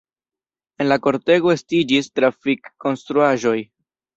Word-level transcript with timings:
En 0.83 0.87
la 0.87 0.97
kortego 1.07 1.53
estiĝis 1.57 2.09
trafik-konstruaĵoj. 2.21 3.57